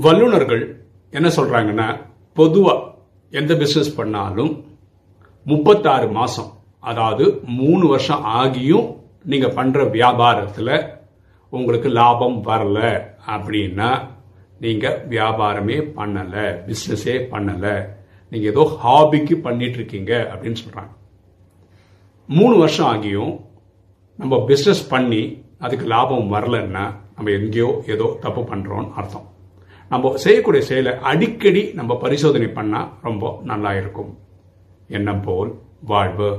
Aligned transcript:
வல்லுநர்கள் 0.00 0.86
என்ன 1.10 1.28
சொல்றாங்கன்னா 1.28 2.06
பொதுவா 2.36 2.94
எந்த 3.30 3.54
பிசினஸ் 3.54 3.96
பண்ணாலும் 3.96 4.64
முப்பத்தாறு 5.44 6.08
மாசம் 6.08 6.50
அதாவது 6.80 7.40
மூணு 7.44 7.88
வருஷம் 7.88 8.24
ஆகியும் 8.24 8.96
நீங்க 9.24 9.48
பண்ற 9.48 9.84
வியாபாரத்துல 9.84 10.88
உங்களுக்கு 11.50 11.88
லாபம் 11.88 12.44
வரல 12.44 13.02
அப்படின்னா 13.26 14.08
நீங்க 14.58 15.04
வியாபாரமே 15.10 15.76
பண்ணல 15.96 16.34
பிசினஸே 16.66 17.16
பண்ணல. 17.30 17.88
நீங்க 18.30 18.48
ஏதோ 18.48 18.78
ஹாபிக்கு 18.84 19.34
பண்ணிட்டு 19.34 19.74
இருக்கீங்க 19.74 20.30
அப்படின்னு 20.34 20.56
சொல்றாங்க. 20.64 20.92
மூணு 22.26 22.58
வருஷம் 22.58 22.94
ஆகியும் 22.94 23.40
நம்ம 24.16 24.36
பிஸ்னஸ் 24.36 24.88
பண்ணி 24.88 25.44
அதுக்கு 25.58 25.86
லாபம் 25.86 26.32
வரலன்னா 26.32 26.94
நம்ம 27.16 27.30
எங்கேயோ 27.30 27.82
ஏதோ 27.86 28.16
தப்பு 28.20 28.40
பண்றோம்னு 28.40 28.92
அர்த்தம். 28.92 29.28
நம்ம 29.92 30.10
செய்யக்கூடிய 30.16 30.62
செயலை 30.64 30.92
அடிக்கடி 31.10 31.62
நம்ம 31.74 31.96
பரிசோதனை 31.96 32.46
பண்ணால் 32.46 32.88
ரொம்ப 33.02 33.40
நல்லா 33.44 33.72
இருக்கும். 33.74 34.18
எண்ணம் 34.88 35.20
போல்? 35.20 35.52
வாழ்வு. 35.84 36.30